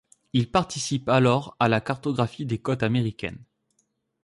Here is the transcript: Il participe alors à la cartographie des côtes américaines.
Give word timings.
Il 0.33 0.49
participe 0.49 1.07
alors 1.09 1.55
à 1.59 1.69
la 1.69 1.79
cartographie 1.79 2.47
des 2.47 2.57
côtes 2.57 2.81
américaines. 2.81 3.37